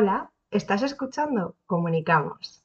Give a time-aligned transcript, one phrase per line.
[0.00, 1.56] Hola, ¿estás escuchando?
[1.66, 2.62] Comunicamos.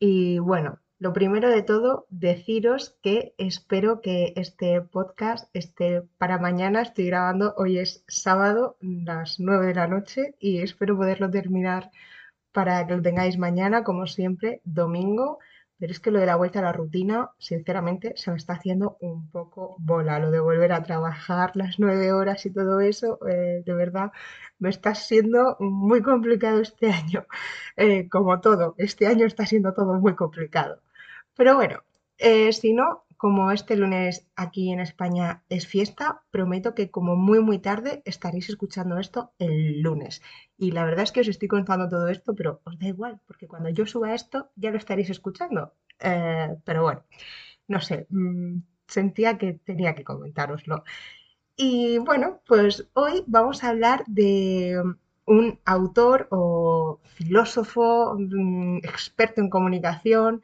[0.00, 6.82] Y bueno, lo primero de todo, deciros que espero que este podcast esté para mañana.
[6.82, 11.92] Estoy grabando, hoy es sábado, las 9 de la noche, y espero poderlo terminar
[12.50, 15.38] para que lo tengáis mañana, como siempre, domingo.
[15.78, 18.96] Pero es que lo de la vuelta a la rutina, sinceramente, se me está haciendo
[19.00, 20.18] un poco bola.
[20.18, 24.12] Lo de volver a trabajar las nueve horas y todo eso, eh, de verdad,
[24.58, 27.26] me está siendo muy complicado este año.
[27.76, 30.80] Eh, como todo, este año está siendo todo muy complicado.
[31.36, 31.82] Pero bueno,
[32.18, 37.40] eh, si no, como este lunes aquí en España es fiesta, prometo que como muy
[37.40, 40.22] muy tarde estaréis escuchando esto el lunes.
[40.56, 43.48] Y la verdad es que os estoy contando todo esto, pero os da igual, porque
[43.48, 45.74] cuando yo suba esto ya lo estaréis escuchando.
[46.00, 47.04] Eh, pero bueno,
[47.68, 50.84] no sé, mm, sentía que tenía que comentároslo.
[51.56, 54.82] Y bueno, pues hoy vamos a hablar de
[55.26, 60.42] un autor o filósofo, mm, experto en comunicación,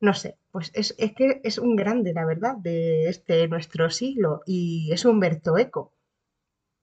[0.00, 4.90] no sé, pues es, que es un grande, la verdad, de este nuestro siglo y
[4.92, 5.92] es Humberto Eco.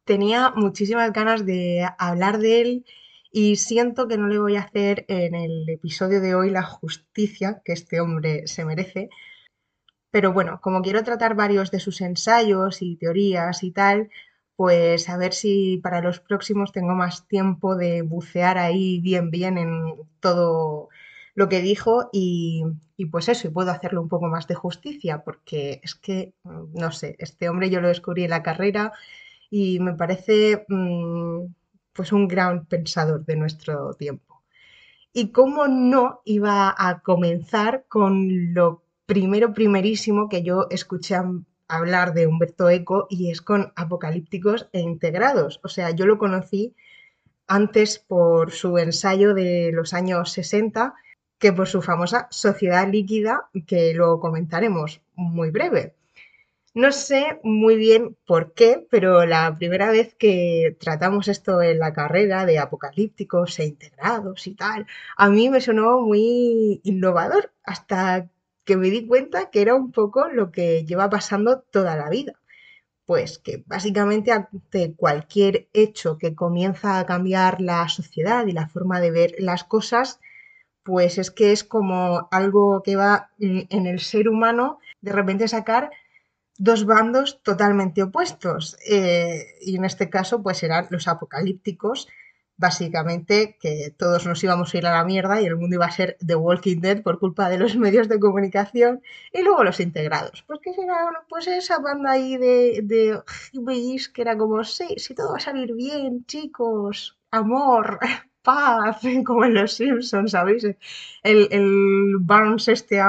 [0.06, 2.86] Tenía muchísimas ganas de hablar de él
[3.32, 7.62] y siento que no le voy a hacer en el episodio de hoy la justicia
[7.66, 9.10] que este hombre se merece.
[10.12, 14.10] Pero bueno, como quiero tratar varios de sus ensayos y teorías y tal,
[14.56, 19.58] pues a ver si para los próximos tengo más tiempo de bucear ahí bien, bien
[19.58, 20.90] en todo
[21.38, 22.64] lo que dijo y,
[23.12, 26.92] pues eso, y puedo hacerle un poco más de justicia, porque es que, mm, no
[26.92, 28.92] sé, este hombre yo lo descubrí en la carrera
[29.52, 31.46] y me parece mm,
[31.94, 34.42] pues un gran pensador de nuestro tiempo.
[35.14, 41.18] Y cómo no iba a comenzar con lo primero, primerísimo que yo escuché
[41.68, 45.60] hablar de Humberto Eco y es con apocalípticos e integrados.
[45.64, 46.76] O sea, yo lo conocí
[47.48, 50.96] antes por su ensayo de los años 60
[51.40, 55.94] que por su famosa sociedad líquida, que lo comentaremos muy breve.
[56.74, 61.92] No sé muy bien por qué, pero la primera vez que tratamos esto en la
[61.92, 64.86] carrera de apocalípticos e integrados y tal,
[65.18, 68.30] a mí me sonó muy innovador hasta
[68.64, 72.34] que me di cuenta que era un poco lo que lleva pasando toda la vida.
[73.06, 79.00] Pues que básicamente ante cualquier hecho que comienza a cambiar la sociedad y la forma
[79.00, 80.20] de ver las cosas,
[80.88, 85.50] pues es que es como algo que va mm, en el ser humano de repente
[85.50, 85.92] sacar
[86.58, 88.78] dos bandos totalmente opuestos.
[88.90, 92.08] Eh, y en este caso, pues eran los apocalípticos,
[92.56, 95.92] básicamente que todos nos íbamos a ir a la mierda y el mundo iba a
[95.92, 99.02] ser The Walking Dead por culpa de los medios de comunicación,
[99.34, 103.22] y luego los integrados, pues que era pues esa banda ahí de, de
[104.14, 108.00] que era como, sí, si todo va a salir bien, chicos, amor,
[108.48, 110.64] paz, como en los Simpsons, ¿sabéis?
[110.64, 113.02] El, el Barnes este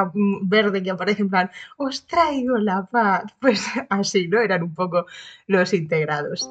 [0.42, 3.32] verde que aparece en plan, os traigo la paz.
[3.40, 4.40] Pues así, ¿no?
[4.40, 5.06] Eran un poco
[5.46, 6.50] los integrados.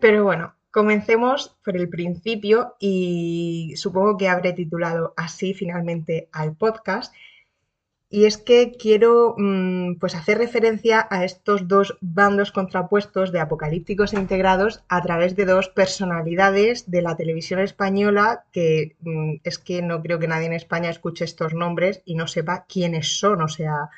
[0.00, 7.14] Pero bueno, comencemos por el principio y supongo que habré titulado así finalmente al podcast
[8.08, 14.12] y es que quiero mm, pues hacer referencia a estos dos bandos contrapuestos de apocalípticos
[14.12, 19.82] e integrados a través de dos personalidades de la televisión española que mm, es que
[19.82, 23.42] no creo que nadie en España escuche estos nombres y no sepa quiénes son.
[23.42, 23.90] O sea,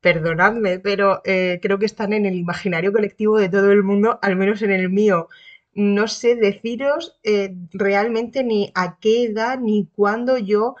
[0.00, 4.36] perdonadme, pero eh, creo que están en el imaginario colectivo de todo el mundo, al
[4.36, 5.28] menos en el mío.
[5.74, 10.76] No sé deciros eh, realmente ni a qué edad ni cuándo yo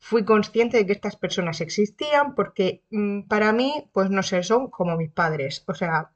[0.00, 4.70] fui consciente de que estas personas existían porque mm, para mí, pues no sé, son
[4.70, 5.62] como mis padres.
[5.66, 6.10] O sea,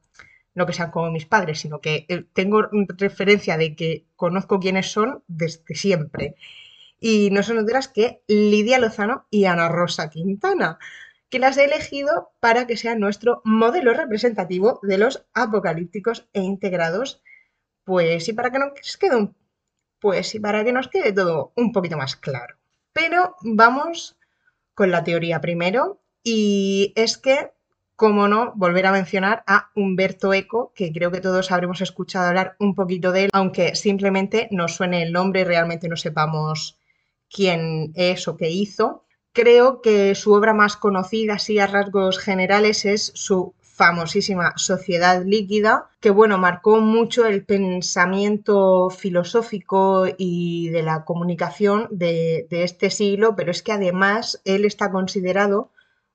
[0.55, 2.63] no que sean como mis padres, sino que eh, tengo
[2.97, 6.35] referencia de que conozco quiénes son desde siempre.
[6.99, 10.79] Y no son otras que Lidia Lozano y Ana Rosa Quintana,
[11.29, 17.21] que las he elegido para que sean nuestro modelo representativo de los apocalípticos e integrados.
[17.83, 19.29] Pues y para que nos quede
[19.99, 22.57] pues y para que nos quede todo un poquito más claro.
[22.95, 24.15] Pero vamos
[24.73, 27.51] con la teoría primero y es que,
[27.97, 32.55] como no, volver a mencionar a Humberto Eco, que creo que todos habremos escuchado hablar
[32.57, 36.79] un poquito de él, aunque simplemente nos suene el nombre y realmente no sepamos
[37.29, 39.03] quién es o qué hizo.
[39.33, 45.89] Creo que su obra más conocida, así a rasgos generales, es su famosísima Sociedad Líquida,
[45.99, 53.51] que bueno, marcó mucho el pensamiento filosófico y de la comunicación de, este siglo, pero
[53.51, 55.71] es que además él está considerado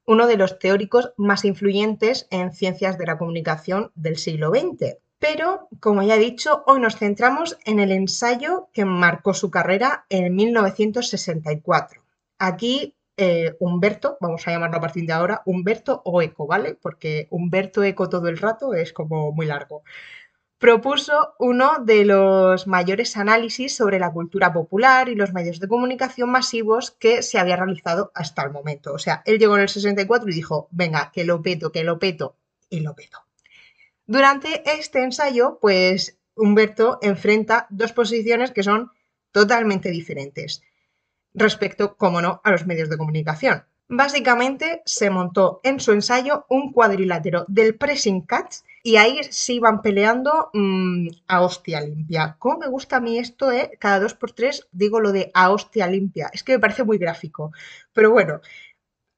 [0.07, 4.97] uno de los teóricos más influyentes en ciencias de la comunicación del siglo XX.
[5.19, 10.07] Pero, como ya he dicho, hoy nos centramos en el ensayo que marcó su carrera
[10.09, 12.03] en 1964.
[12.39, 16.75] Aquí eh, Humberto, vamos a llamarlo a partir de ahora, Humberto o Eco, ¿vale?
[16.75, 19.83] Porque Humberto Eco todo el rato es como muy largo.
[20.57, 26.31] Propuso uno de los mayores análisis sobre la cultura popular y los medios de comunicación
[26.31, 28.95] masivos que se había realizado hasta el momento.
[28.95, 31.99] O sea, él llegó en el 64 y dijo, venga, que lo peto, que lo
[31.99, 32.37] peto,
[32.71, 33.19] y lo peto.
[34.07, 38.91] Durante este ensayo, pues Humberto enfrenta dos posiciones que son
[39.31, 40.63] totalmente diferentes
[41.35, 43.65] respecto, como no, a los medios de comunicación.
[43.89, 49.83] Básicamente se montó en su ensayo un cuadrilátero del pressing catch y ahí se iban
[49.83, 52.37] peleando mm, a hostia limpia.
[52.39, 53.73] ¿Cómo me gusta a mí esto, eh?
[53.81, 56.31] Cada dos por tres digo lo de a hostia limpia.
[56.33, 57.53] Es que me parece muy gráfico.
[57.93, 58.41] Pero bueno,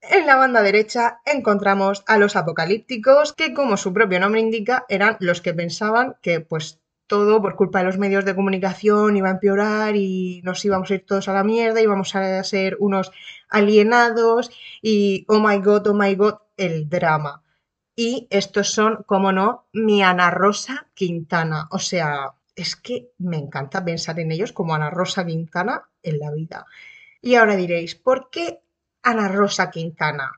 [0.01, 5.17] en la banda derecha encontramos a los apocalípticos, que como su propio nombre indica, eran
[5.21, 6.81] los que pensaban que pues
[7.13, 10.95] todo por culpa de los medios de comunicación iba a empeorar y nos íbamos a
[10.95, 13.13] ir todos a la mierda, íbamos a ser unos
[13.51, 14.51] alienados
[14.81, 17.43] y oh my god, oh my god, el drama.
[17.95, 21.69] Y estos son, como no, mi Ana Rosa Quintana.
[21.71, 26.31] O sea, es que me encanta pensar en ellos como Ana Rosa Quintana en la
[26.31, 26.65] vida.
[27.21, 28.63] Y ahora diréis, ¿por qué
[29.03, 30.33] Ana Rosa Quintana?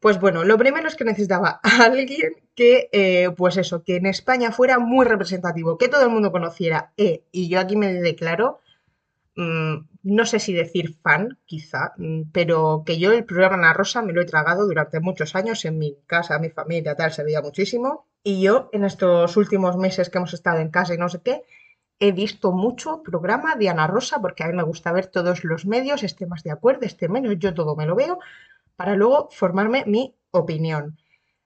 [0.00, 4.06] Pues bueno, lo primero es que necesitaba a alguien que, eh, pues eso, que en
[4.06, 6.92] España fuera muy representativo, que todo el mundo conociera.
[6.96, 8.60] Eh, y yo aquí me declaro,
[9.36, 9.74] mm,
[10.04, 14.12] no sé si decir fan, quizá, mm, pero que yo el programa Ana Rosa me
[14.12, 18.06] lo he tragado durante muchos años en mi casa, mi familia, tal, se veía muchísimo.
[18.22, 21.42] Y yo en estos últimos meses que hemos estado en casa y no sé qué,
[22.00, 25.66] he visto mucho programa de Ana Rosa porque a mí me gusta ver todos los
[25.66, 28.18] medios, esté más de acuerdo, esté menos, yo todo me lo veo,
[28.76, 30.98] para luego formarme mi opinión.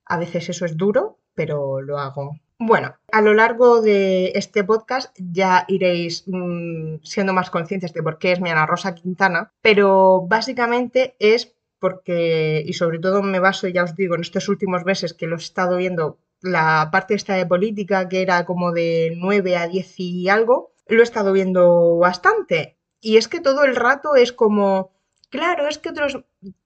[0.08, 2.38] A veces eso es duro, pero lo hago.
[2.58, 8.18] Bueno, a lo largo de este podcast ya iréis mm, siendo más conscientes de por
[8.18, 13.68] qué es mi Ana Rosa Quintana, pero básicamente es porque, y sobre todo me baso,
[13.68, 17.34] ya os digo, en estos últimos meses que lo he estado viendo, la parte esta
[17.34, 21.98] de política, que era como de 9 a 10 y algo, lo he estado viendo
[21.98, 22.78] bastante.
[23.00, 24.90] Y es que todo el rato es como,
[25.30, 26.24] claro, es que otros,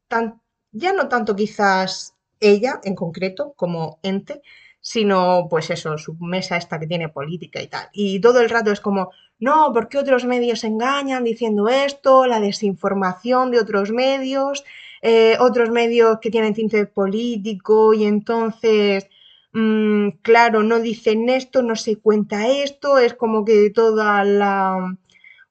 [0.08, 0.40] tan,
[0.70, 2.11] ya no tanto quizás
[2.42, 4.42] ella en concreto como ente,
[4.80, 7.88] sino pues eso, su mesa esta que tiene política y tal.
[7.92, 12.26] Y todo el rato es como, no, ¿por qué otros medios engañan diciendo esto?
[12.26, 14.64] La desinformación de otros medios,
[15.02, 19.08] eh, otros medios que tienen tinte político y entonces,
[19.52, 24.96] mm, claro, no dicen esto, no se cuenta esto, es como que toda la...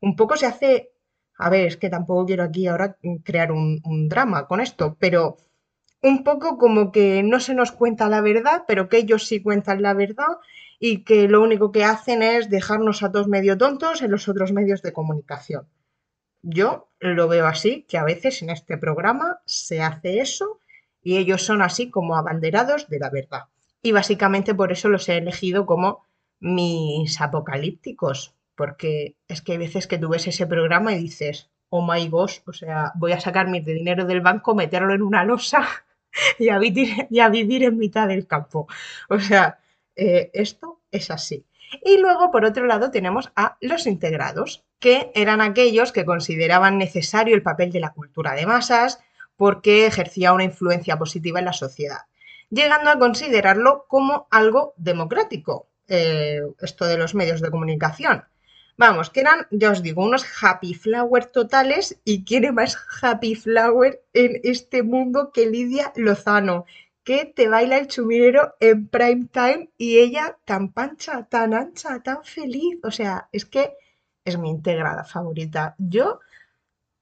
[0.01, 0.91] Un poco se hace
[1.41, 5.37] a ver, es que tampoco quiero aquí ahora crear un, drama con esto, pero
[6.01, 9.81] un poco como que no se nos cuenta la verdad, pero que ellos sí cuentan
[9.81, 10.37] la verdad
[10.79, 14.51] y que lo único que hacen es dejarnos a todos medio tontos en los otros
[14.51, 15.67] medios de comunicación.
[16.41, 20.59] Yo lo veo así, que a veces en este programa se hace eso
[21.03, 23.45] y ellos son así como abanderados de la verdad.
[23.83, 26.03] Y básicamente por eso los he elegido como
[26.39, 31.85] mis apocalípticos, porque es que hay veces que tú ves ese programa y dices, oh
[31.85, 35.67] my gosh, o sea, voy a sacar mi dinero del banco, meterlo en una losa
[36.39, 38.67] y a vivir, y a vivir en mitad del campo.
[39.09, 39.59] O sea,
[39.95, 41.45] eh, esto es así.
[41.83, 47.35] Y luego, por otro lado, tenemos a los integrados, que eran aquellos que consideraban necesario
[47.35, 48.99] el papel de la cultura de masas
[49.37, 52.01] porque ejercía una influencia positiva en la sociedad,
[52.49, 58.25] llegando a considerarlo como algo democrático, eh, esto de los medios de comunicación.
[58.81, 64.01] Vamos, que eran, ya os digo, unos happy flower totales y quiere más happy flower
[64.11, 66.65] en este mundo que Lidia Lozano,
[67.03, 72.23] que te baila el chumilero en prime time y ella tan pancha, tan ancha, tan
[72.23, 72.79] feliz.
[72.81, 73.77] O sea, es que
[74.25, 75.75] es mi integrada favorita.
[75.77, 76.19] Yo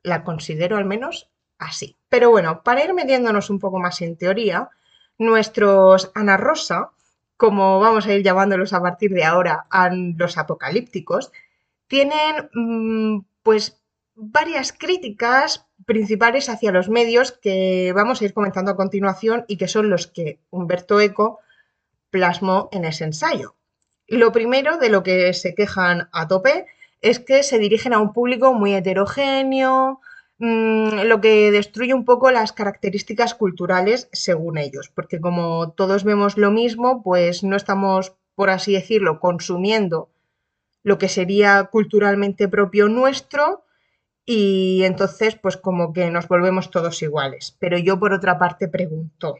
[0.04, 1.96] la considero al menos así.
[2.10, 4.70] Pero bueno, para ir metiéndonos un poco más en teoría,
[5.18, 6.92] nuestros Ana Rosa,
[7.38, 11.32] como vamos a ir llamándolos a partir de ahora, a los apocalípticos,
[11.90, 13.82] tienen mm, pues
[14.16, 19.68] varias críticas principales hacia los medios que vamos a ir comentando a continuación y que
[19.68, 21.40] son los que Humberto Eco
[22.12, 23.56] plasmó en ese ensayo.
[24.08, 26.68] Lo primero de lo que se quejan a tope
[27.02, 30.02] es que se dirigen a un público muy heterogéneo,
[30.38, 36.38] mm, lo que destruye un poco las características culturales según ellos, porque como todos vemos
[36.38, 40.10] lo mismo, pues no estamos, por así decirlo, consumiendo
[40.84, 43.66] lo que sería culturalmente propio nuestro
[44.26, 47.56] y entonces pues como que nos volvemos todos iguales.
[47.60, 49.36] Pero yo por otra parte pregunto,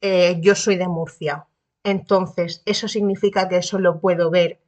[0.00, 1.46] eh, yo soy de Murcia,
[1.82, 4.60] entonces eso significa que solo puedo ver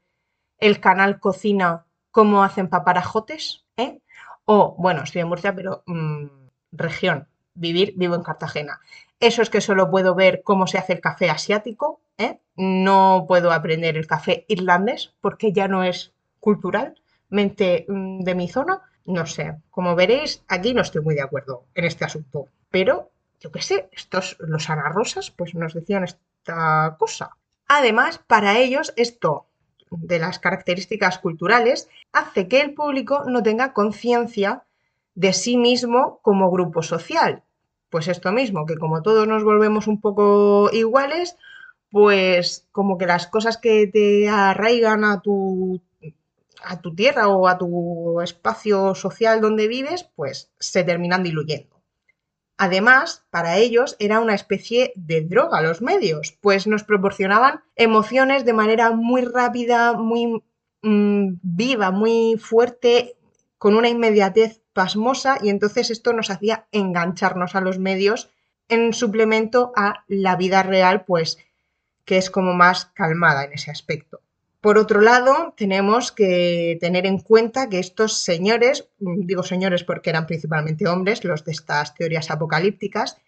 [0.58, 4.00] el canal cocina cómo hacen paparajotes, ¿eh?
[4.44, 6.26] O, bueno, estoy en Murcia, pero mm,
[6.72, 8.80] región, vivir, vivo en Cartagena.
[9.20, 12.38] Eso es que solo puedo ver cómo se hace el café asiático, ¿eh?
[12.56, 18.82] No puedo aprender el café irlandés porque ya no es culturalmente mm, de mi zona.
[19.04, 22.48] No sé, como veréis, aquí no estoy muy de acuerdo en este asunto.
[22.70, 23.10] Pero,
[23.40, 27.30] yo qué sé, estos, los anarrosas, pues nos decían esta cosa.
[27.66, 29.46] Además, para ellos esto
[29.90, 34.64] de las características culturales hace que el público no tenga conciencia
[35.14, 37.42] de sí mismo como grupo social.
[37.90, 41.36] Pues esto mismo, que como todos nos volvemos un poco iguales,
[41.90, 45.80] pues como que las cosas que te arraigan a tu,
[46.62, 51.78] a tu tierra o a tu espacio social donde vives, pues se terminan diluyendo.
[52.58, 58.52] Además, para ellos era una especie de droga los medios, pues nos proporcionaban emociones de
[58.52, 60.42] manera muy rápida, muy
[60.82, 63.16] mm, viva, muy fuerte,
[63.58, 64.60] con una inmediatez
[65.42, 68.30] y entonces esto nos hacía engancharnos a los medios
[68.68, 71.38] en suplemento a la vida real, pues
[72.04, 74.20] que es como más calmada en ese aspecto.
[74.60, 80.26] Por otro lado, tenemos que tener en cuenta que estos señores, digo señores porque eran
[80.26, 83.18] principalmente hombres, los de estas teorías apocalípticas,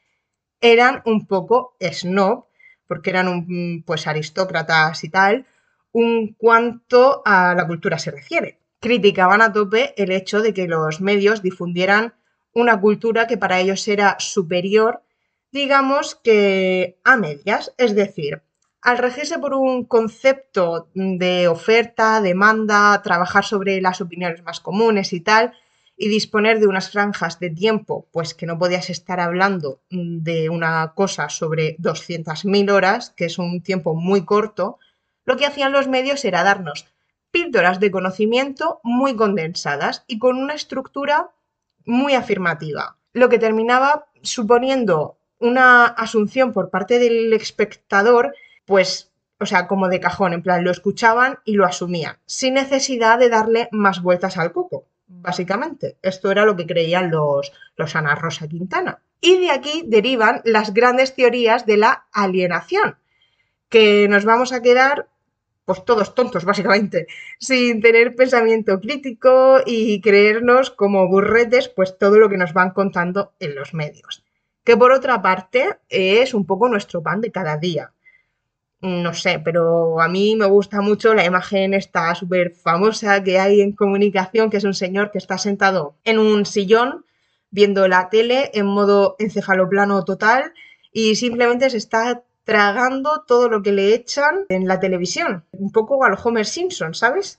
[0.61, 2.47] eran un poco snob,
[2.87, 5.47] porque eran un, pues aristócratas y tal,
[5.93, 8.60] un cuanto a la cultura se refiere.
[8.81, 12.15] Criticaban a tope el hecho de que los medios difundieran
[12.55, 15.03] una cultura que para ellos era superior,
[15.53, 18.43] digamos que a medias, es decir,
[18.81, 25.21] al regirse por un concepto de oferta, demanda, trabajar sobre las opiniones más comunes y
[25.21, 25.53] tal,
[25.99, 30.95] y disponer de unas franjas de tiempo, pues que no podías estar hablando de una
[30.95, 34.79] cosa sobre 200.000 horas, que es un tiempo muy corto,
[35.27, 36.87] lo que hacían los medios era darnos
[37.31, 41.31] píldoras de conocimiento muy condensadas y con una estructura
[41.85, 48.35] muy afirmativa, lo que terminaba suponiendo una asunción por parte del espectador
[48.71, 49.11] pues,
[49.41, 53.29] o sea, como de cajón, en plan, lo escuchaban y lo asumían, sin necesidad de
[53.29, 55.97] darle más vueltas al coco, básicamente.
[56.03, 59.01] Esto era lo que creían los, los Ana Rosa Quintana.
[59.21, 62.97] Y de aquí derivan las grandes teorías de la alienación,
[63.69, 65.09] que nos vamos a quedar
[65.65, 67.07] pues todos tontos, básicamente,
[67.39, 73.33] sin tener pensamiento crítico y creernos como burretes, pues todo lo que nos van contando
[73.39, 74.25] en los medios.
[74.65, 77.93] Que por otra parte es un poco nuestro pan de cada día
[78.81, 83.61] no sé, pero a mí me gusta mucho la imagen esta súper famosa que hay
[83.61, 87.05] en comunicación, que es un señor que está sentado en un sillón
[87.51, 90.55] viendo la tele en modo encefaloplano total
[90.93, 96.03] y simplemente se está tragando todo lo que le echan en la televisión, un poco
[96.03, 97.39] a lo Homer Simpson, ¿sabes?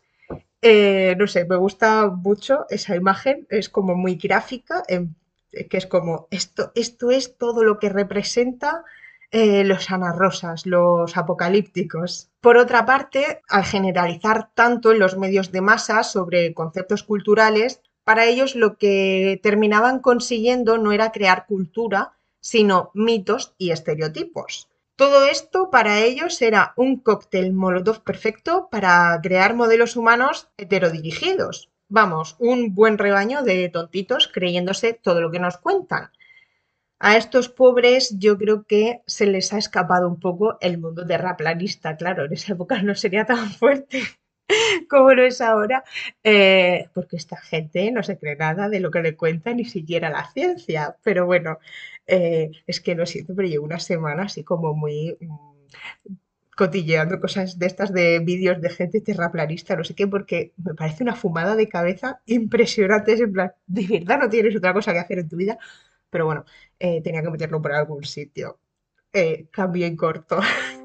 [0.61, 6.29] Eh, no sé, me gusta mucho esa imagen, es como muy gráfica, que es como
[6.31, 8.85] esto, esto es todo lo que representa
[9.31, 12.29] eh, los anarrosas, los apocalípticos.
[12.39, 18.27] Por otra parte, al generalizar tanto en los medios de masa sobre conceptos culturales, para
[18.27, 24.70] ellos lo que terminaban consiguiendo no era crear cultura, sino mitos y estereotipos.
[25.01, 31.71] Todo esto para ellos era un cóctel molotov perfecto para crear modelos humanos heterodirigidos.
[31.89, 36.11] Vamos, un buen rebaño de tontitos creyéndose todo lo que nos cuentan.
[36.99, 41.97] A estos pobres yo creo que se les ha escapado un poco el mundo terraplanista,
[41.97, 44.03] claro, en esa época no sería tan fuerte
[44.87, 45.83] como lo es ahora,
[46.23, 50.11] eh, porque esta gente no se cree nada de lo que le cuenta, ni siquiera
[50.11, 50.95] la ciencia.
[51.03, 51.57] Pero bueno,
[52.11, 56.13] eh, es que lo siento, pero llevo una semana así como muy mm,
[56.57, 61.03] cotilleando cosas de estas de vídeos de gente terraplanista, no sé qué, porque me parece
[61.03, 63.13] una fumada de cabeza impresionante.
[63.13, 65.57] en plan, de verdad no tienes otra cosa que hacer en tu vida.
[66.09, 66.45] Pero bueno,
[66.79, 68.59] eh, tenía que meterlo por algún sitio.
[69.13, 70.39] Eh, cambio en corto.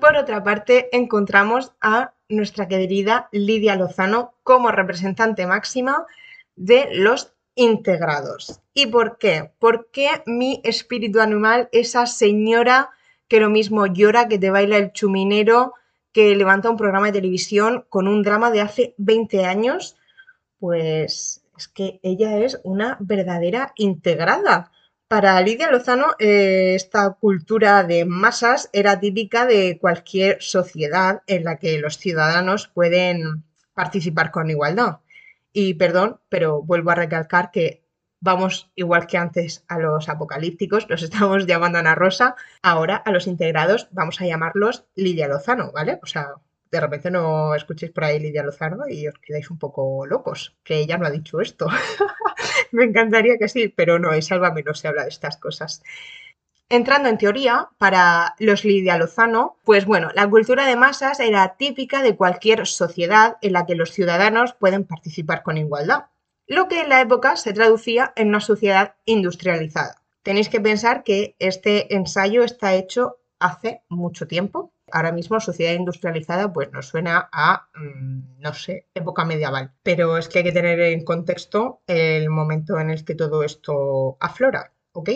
[0.00, 6.06] Por otra parte, encontramos a nuestra querida Lidia Lozano como representante máxima
[6.56, 8.60] de los integrados.
[8.74, 9.52] ¿Y por qué?
[9.58, 12.90] Porque mi espíritu animal, esa señora
[13.28, 15.74] que lo mismo llora, que te baila el chuminero,
[16.12, 19.96] que levanta un programa de televisión con un drama de hace 20 años,
[20.58, 24.70] pues es que ella es una verdadera integrada.
[25.08, 31.58] Para Lidia Lozano, eh, esta cultura de masas era típica de cualquier sociedad en la
[31.58, 33.44] que los ciudadanos pueden
[33.74, 34.98] participar con igualdad.
[35.58, 37.82] Y perdón, pero vuelvo a recalcar que
[38.20, 43.26] vamos igual que antes a los apocalípticos, los estamos llamando Ana Rosa, ahora a los
[43.26, 45.98] integrados vamos a llamarlos Lidia Lozano, ¿vale?
[46.02, 46.26] O sea,
[46.70, 50.74] de repente no escuchéis por ahí Lidia Lozano y os quedáis un poco locos, que
[50.76, 51.68] ella no ha dicho esto.
[52.70, 55.82] Me encantaría que sí, pero no, en Sálvame no se habla de estas cosas.
[56.68, 62.02] Entrando en teoría, para los Lidia Lozano, pues bueno, la cultura de masas era típica
[62.02, 66.06] de cualquier sociedad en la que los ciudadanos pueden participar con igualdad,
[66.48, 70.02] lo que en la época se traducía en una sociedad industrializada.
[70.24, 74.72] Tenéis que pensar que este ensayo está hecho hace mucho tiempo.
[74.90, 79.72] Ahora mismo sociedad industrializada pues nos suena a, mm, no sé, época medieval.
[79.84, 84.16] Pero es que hay que tener en contexto el momento en el que todo esto
[84.18, 85.10] aflora, ¿ok?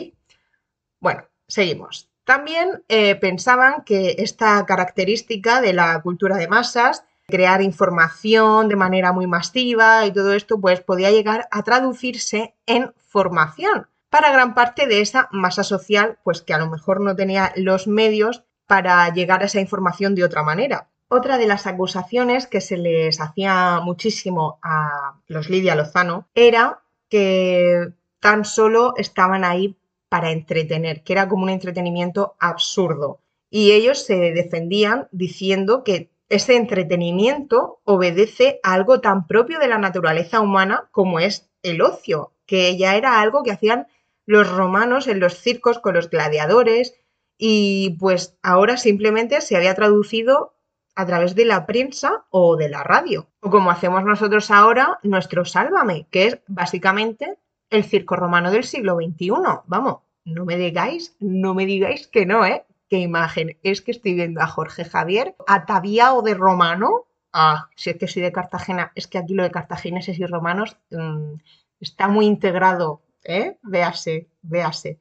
[1.00, 2.08] Bueno, Seguimos.
[2.24, 9.12] También eh, pensaban que esta característica de la cultura de masas, crear información de manera
[9.12, 14.86] muy masiva y todo esto, pues podía llegar a traducirse en formación para gran parte
[14.86, 19.42] de esa masa social, pues que a lo mejor no tenía los medios para llegar
[19.42, 20.88] a esa información de otra manera.
[21.08, 27.92] Otra de las acusaciones que se les hacía muchísimo a los Lidia Lozano era que
[28.20, 29.76] tan solo estaban ahí
[30.10, 33.20] para entretener, que era como un entretenimiento absurdo.
[33.48, 39.78] Y ellos se defendían diciendo que ese entretenimiento obedece a algo tan propio de la
[39.78, 43.86] naturaleza humana como es el ocio, que ya era algo que hacían
[44.26, 46.94] los romanos en los circos con los gladiadores
[47.38, 50.54] y pues ahora simplemente se había traducido
[50.94, 53.28] a través de la prensa o de la radio.
[53.40, 57.38] O como hacemos nosotros ahora, nuestro Sálvame, que es básicamente
[57.70, 59.30] el circo romano del siglo XXI.
[59.66, 62.64] Vamos, no me digáis, no me digáis que no, ¿eh?
[62.88, 63.56] Qué imagen.
[63.62, 67.06] Es que estoy viendo a Jorge Javier ataviado de romano.
[67.32, 70.76] Ah, si es que soy de Cartagena, es que aquí lo de cartagineses y romanos
[70.90, 71.34] mm,
[71.78, 73.56] está muy integrado, ¿eh?
[73.62, 74.98] Véase, véase.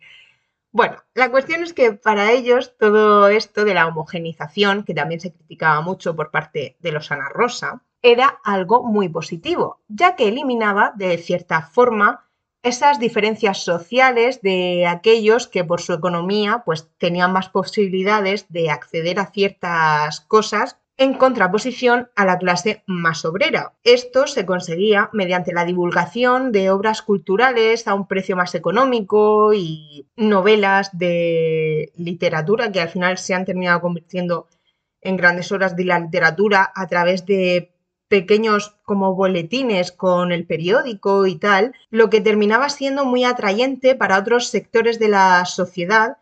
[0.71, 5.33] Bueno, la cuestión es que para ellos todo esto de la homogenización, que también se
[5.33, 10.93] criticaba mucho por parte de los Ana Rosa, era algo muy positivo, ya que eliminaba
[10.95, 12.28] de cierta forma
[12.63, 19.19] esas diferencias sociales de aquellos que por su economía pues tenían más posibilidades de acceder
[19.19, 23.73] a ciertas cosas en contraposición a la clase más obrera.
[23.85, 30.05] Esto se conseguía mediante la divulgación de obras culturales a un precio más económico y
[30.17, 34.49] novelas de literatura que al final se han terminado convirtiendo
[34.99, 37.71] en grandes obras de la literatura a través de
[38.09, 44.17] pequeños como boletines con el periódico y tal, lo que terminaba siendo muy atrayente para
[44.17, 46.17] otros sectores de la sociedad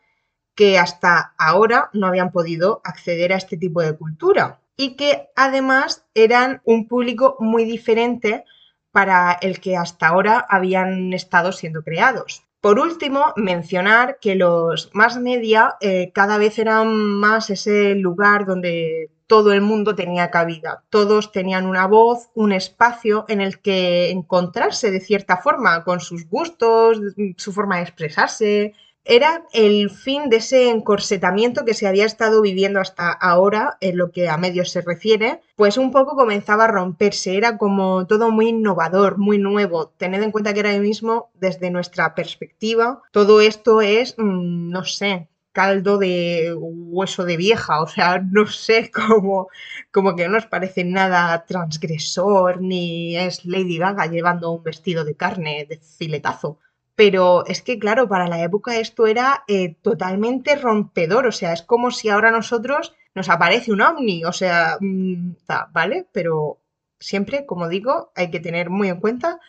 [0.54, 6.06] que hasta ahora no habían podido acceder a este tipo de cultura y que además
[6.13, 8.43] eran un público muy diferente
[8.91, 12.43] para el que hasta ahora habían estado siendo creados.
[12.60, 19.12] Por último, mencionar que los más media eh, cada vez eran más ese lugar donde
[19.27, 24.89] todo el mundo tenía cabida, todos tenían una voz, un espacio en el que encontrarse
[24.89, 26.99] de cierta forma, con sus gustos,
[27.35, 28.73] su forma de expresarse.
[29.09, 34.11] Era el fin de ese encorsetamiento que se había estado viviendo hasta ahora en lo
[34.11, 38.49] que a medios se refiere, pues un poco comenzaba a romperse, era como todo muy
[38.49, 39.93] innovador, muy nuevo.
[39.97, 45.29] Tened en cuenta que ahora mismo, desde nuestra perspectiva, todo esto es, mm, no sé,
[45.58, 49.48] caldo de hueso de vieja, o sea, no sé cómo,
[49.91, 55.15] como que no nos parece nada transgresor, ni es Lady Gaga llevando un vestido de
[55.15, 56.60] carne de filetazo.
[56.93, 61.63] Pero es que, claro, para la época esto era eh, totalmente rompedor, o sea, es
[61.63, 65.38] como si ahora a nosotros nos aparece un ovni, o sea, mm,
[65.72, 66.06] ¿vale?
[66.12, 66.60] Pero
[67.00, 69.39] siempre, como digo, hay que tener muy en cuenta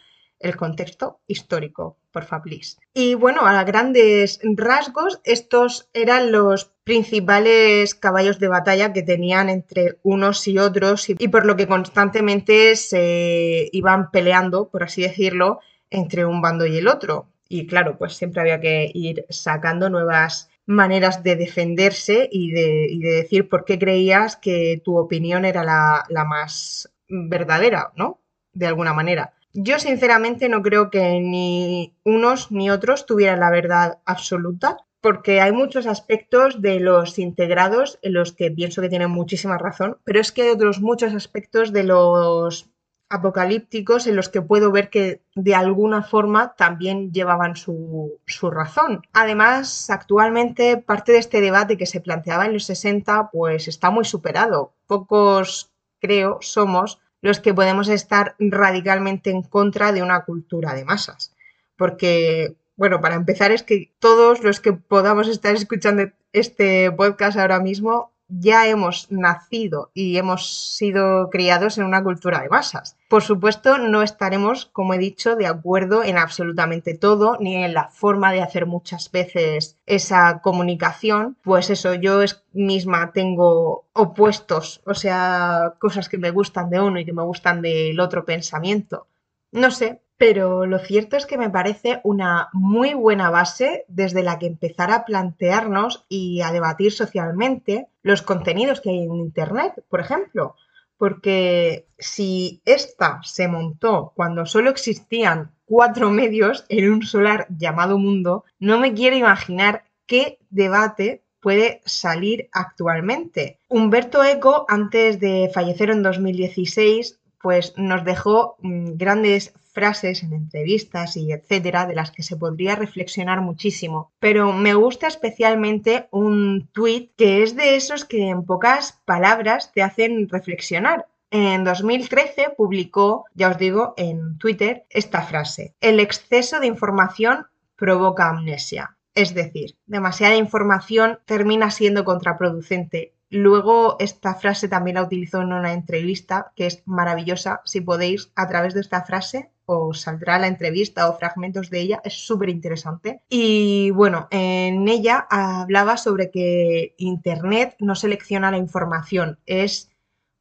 [0.40, 2.76] el contexto histórico, por please.
[2.94, 9.98] Y bueno, a grandes rasgos, estos eran los principales caballos de batalla que tenían entre
[10.02, 15.60] unos y otros y, y por lo que constantemente se iban peleando, por así decirlo,
[15.90, 17.28] entre un bando y el otro.
[17.48, 23.00] Y claro, pues siempre había que ir sacando nuevas maneras de defenderse y de, y
[23.00, 28.20] de decir por qué creías que tu opinión era la, la más verdadera, ¿no?
[28.52, 29.32] De alguna manera.
[29.52, 35.52] Yo sinceramente no creo que ni unos ni otros tuvieran la verdad absoluta, porque hay
[35.52, 40.32] muchos aspectos de los integrados en los que pienso que tienen muchísima razón, pero es
[40.32, 42.70] que hay otros muchos aspectos de los
[43.10, 49.02] apocalípticos en los que puedo ver que de alguna forma también llevaban su, su, razón.
[49.14, 54.04] Además, actualmente parte de este debate que se planteaba en los 60 pues está muy
[54.04, 54.74] superado.
[54.86, 61.34] Pocos, creo, somos los que podemos estar radicalmente en contra de una cultura de masas.
[61.76, 67.60] porque, bueno, para empezar es que todos los que podamos estar escuchando este podcast ahora
[67.60, 72.96] mismo ya hemos nacido y hemos sido criados en una cultura de masas.
[73.08, 77.88] Por supuesto, no estaremos, como he dicho, de acuerdo en absolutamente todo, ni en la
[77.88, 81.36] forma de hacer muchas veces esa comunicación.
[81.42, 82.20] Pues eso, yo
[82.52, 87.62] misma tengo opuestos, o sea, cosas que me gustan de uno y que me gustan
[87.62, 89.06] del otro pensamiento.
[89.52, 94.38] No sé, pero lo cierto es que me parece una muy buena base desde la
[94.40, 100.00] que empezar a plantearnos y a debatir socialmente los contenidos que hay en Internet, por
[100.00, 100.56] ejemplo.
[100.96, 108.44] Porque si esta se montó cuando solo existían cuatro medios en un solar llamado mundo,
[108.58, 113.60] no me quiero imaginar qué debate puede salir actualmente.
[113.68, 121.16] Humberto Eco, antes de fallecer en 2016, pues nos dejó mm, grandes frases en entrevistas
[121.16, 124.10] y etcétera, de las que se podría reflexionar muchísimo.
[124.18, 129.82] Pero me gusta especialmente un tweet que es de esos que en pocas palabras te
[129.82, 131.06] hacen reflexionar.
[131.30, 138.30] En 2013 publicó, ya os digo, en Twitter esta frase: El exceso de información provoca
[138.30, 138.96] amnesia.
[139.14, 145.74] Es decir, demasiada información termina siendo contraproducente Luego esta frase también la utilizó en una
[145.74, 147.60] entrevista que es maravillosa.
[147.66, 152.00] Si podéis, a través de esta frase os saldrá la entrevista o fragmentos de ella.
[152.04, 153.20] Es súper interesante.
[153.28, 159.38] Y bueno, en ella hablaba sobre que Internet no selecciona la información.
[159.46, 159.90] Es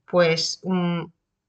[0.10, 0.62] pues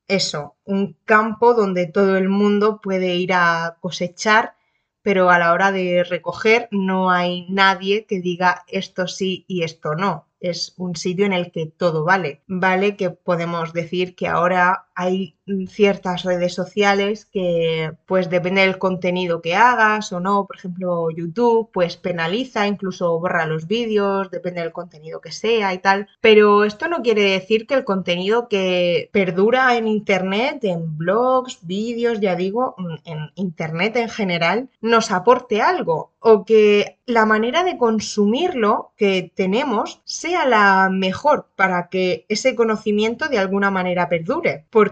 [0.08, 4.54] eso, un campo donde todo el mundo puede ir a cosechar
[5.00, 9.94] pero a la hora de recoger no hay nadie que diga esto sí y esto
[9.94, 12.42] no es un sitio en el que todo vale.
[12.46, 15.36] Vale que podemos decir que ahora hay
[15.68, 21.70] ciertas redes sociales que pues depende del contenido que hagas o no, por ejemplo YouTube
[21.72, 26.88] pues penaliza, incluso borra los vídeos, depende del contenido que sea y tal, pero esto
[26.88, 32.74] no quiere decir que el contenido que perdura en internet, en blogs, vídeos, ya digo,
[33.04, 36.10] en internet en general, nos aporte algo.
[36.20, 43.28] O que la manera de consumirlo que tenemos sea la mejor para que ese conocimiento
[43.28, 44.66] de alguna manera perdure.
[44.68, 44.87] Porque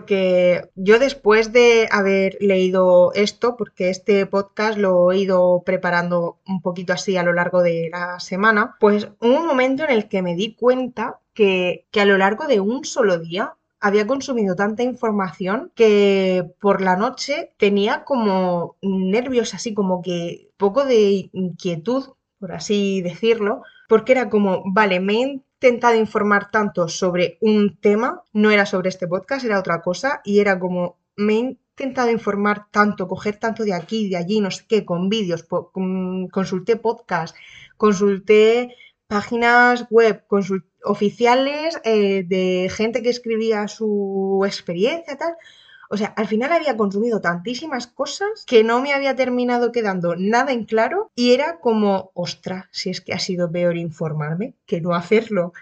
[0.75, 6.93] yo después de haber leído esto, porque este podcast lo he ido preparando un poquito
[6.93, 10.55] así a lo largo de la semana, pues un momento en el que me di
[10.55, 16.45] cuenta que, que a lo largo de un solo día había consumido tanta información que
[16.61, 22.05] por la noche tenía como nervios así, como que poco de inquietud,
[22.39, 28.51] por así decirlo, porque era como, vale, me intentado informar tanto sobre un tema, no
[28.51, 33.09] era sobre este podcast, era otra cosa, y era como, me he intentado informar tanto,
[33.09, 35.47] coger tanto de aquí, de allí, no sé qué, con vídeos,
[36.31, 37.35] consulté podcast,
[37.77, 38.75] consulté
[39.07, 40.25] páginas web,
[40.85, 45.35] oficiales eh, de gente que escribía su experiencia, tal.
[45.91, 50.53] O sea, al final había consumido tantísimas cosas que no me había terminado quedando nada
[50.53, 54.95] en claro y era como, ostra, si es que ha sido peor informarme que no
[54.95, 55.53] hacerlo.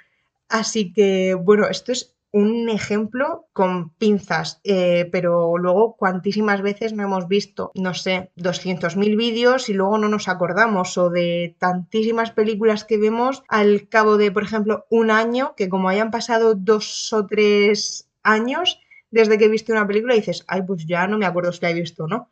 [0.49, 7.05] Así que, bueno, esto es un ejemplo con pinzas, eh, pero luego cuantísimas veces no
[7.05, 12.83] hemos visto, no sé, 200.000 vídeos y luego no nos acordamos o de tantísimas películas
[12.83, 17.25] que vemos al cabo de, por ejemplo, un año, que como hayan pasado dos o
[17.25, 18.81] tres años
[19.15, 21.75] desde que viste una película dices, ay, pues ya no me acuerdo si la he
[21.75, 22.31] visto o no.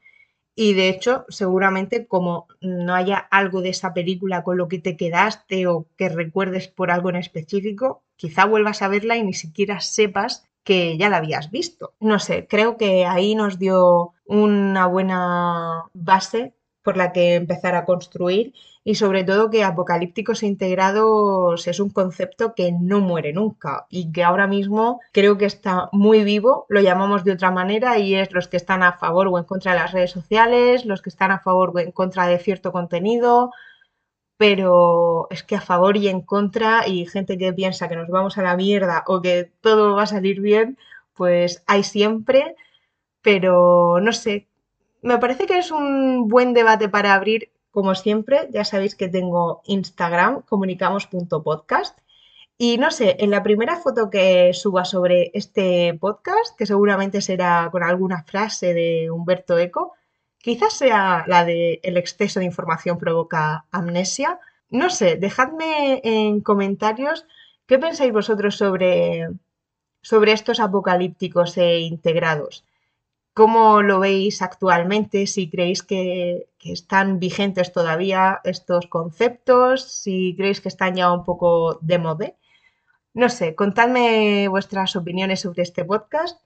[0.56, 4.96] Y de hecho, seguramente como no haya algo de esa película con lo que te
[4.96, 9.80] quedaste o que recuerdes por algo en específico, quizá vuelvas a verla y ni siquiera
[9.80, 11.94] sepas que ya la habías visto.
[12.00, 17.84] No sé, creo que ahí nos dio una buena base por la que empezar a
[17.84, 24.10] construir y sobre todo que apocalípticos integrados es un concepto que no muere nunca y
[24.12, 28.32] que ahora mismo creo que está muy vivo, lo llamamos de otra manera y es
[28.32, 31.30] los que están a favor o en contra de las redes sociales, los que están
[31.30, 33.52] a favor o en contra de cierto contenido,
[34.36, 38.38] pero es que a favor y en contra y gente que piensa que nos vamos
[38.38, 40.76] a la mierda o que todo va a salir bien,
[41.14, 42.56] pues hay siempre,
[43.22, 44.48] pero no sé,
[45.02, 48.48] me parece que es un buen debate para abrir, como siempre.
[48.52, 51.98] Ya sabéis que tengo Instagram, comunicamos.podcast.
[52.56, 57.68] Y no sé, en la primera foto que suba sobre este podcast, que seguramente será
[57.72, 59.94] con alguna frase de Humberto Eco,
[60.38, 64.38] quizás sea la de el exceso de información provoca amnesia.
[64.68, 67.26] No sé, dejadme en comentarios
[67.66, 69.28] qué pensáis vosotros sobre,
[70.02, 72.64] sobre estos apocalípticos e integrados.
[73.34, 80.68] Cómo lo veis actualmente, si creéis que, están vigentes todavía estos conceptos, si creéis que
[80.68, 82.34] están ya un poco de moda.
[83.14, 86.40] No sé, contadme vuestras opiniones sobre este podcast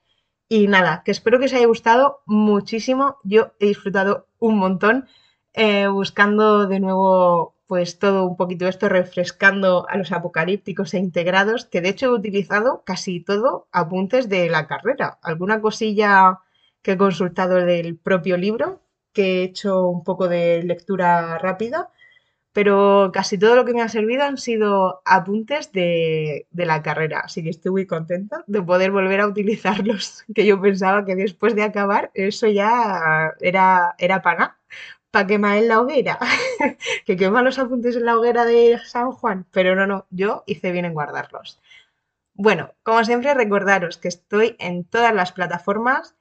[0.48, 3.18] y nada, que espero que os haya gustado muchísimo.
[3.24, 5.06] Yo he disfrutado un montón
[5.52, 11.64] eh, buscando de nuevo pues todo un poquito esto, refrescando a los apocalípticos e integrados,
[11.66, 15.18] que de hecho he utilizado casi todo apuntes de la carrera.
[15.22, 16.40] Alguna cosilla
[16.86, 18.80] que he consultado del propio libro,
[19.12, 21.90] que he hecho un poco de lectura rápida,
[22.52, 27.42] pero casi todo lo que me ha servido han sido apuntes de, la carrera, así
[27.42, 31.64] que estoy muy contenta de poder volver a utilizarlos, que yo pensaba que después de
[31.64, 34.56] acabar eso ya era, era pana
[35.10, 36.20] para quemar en la hoguera,
[37.04, 40.70] que queman los apuntes en la hoguera de San Juan, pero no, no, yo hice
[40.70, 41.60] bien en guardarlos.
[42.34, 46.14] Bueno, como siempre, recordaros que estoy en todas las plataformas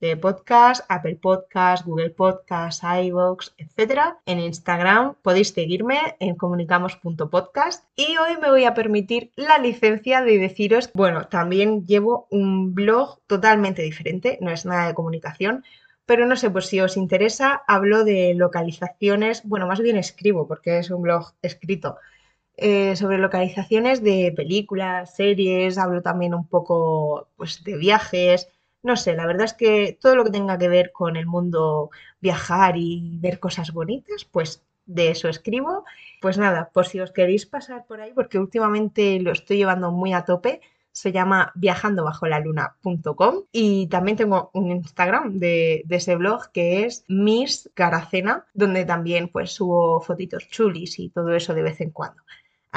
[0.00, 4.00] de podcast, Apple Podcast, Google Podcast, iVoox, etc.
[4.26, 10.38] En Instagram podéis seguirme en comunicamos.podcast y hoy me voy a permitir la licencia de
[10.38, 15.64] deciros, bueno, también llevo un blog totalmente diferente, no es nada de comunicación,
[16.04, 20.78] pero no sé, pues si os interesa, hablo de localizaciones, bueno, más bien escribo, porque
[20.78, 21.96] es un blog escrito,
[22.58, 28.48] eh, sobre localizaciones de películas, series, hablo también un poco pues, de viajes,
[28.86, 31.90] no sé, la verdad es que todo lo que tenga que ver con el mundo
[32.20, 35.84] viajar y ver cosas bonitas, pues de eso escribo.
[36.22, 40.12] Pues nada, por si os queréis pasar por ahí, porque últimamente lo estoy llevando muy
[40.12, 40.60] a tope,
[40.92, 48.46] se llama viajandobajolaluna.com y también tengo un Instagram de, ese blog que es Miss Garacena,
[48.54, 52.22] donde también pues subo fotitos chulis y todo eso de vez en cuando.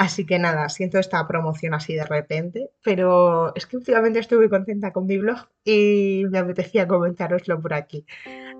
[0.00, 4.48] Así que nada, siento esta promoción así de repente, pero es que últimamente estoy muy
[4.48, 8.06] contenta con mi blog y me apetecía comentároslo por aquí.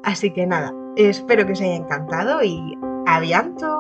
[0.05, 2.61] Así que nada, espero que os haya encantado y
[3.07, 3.80] avianto.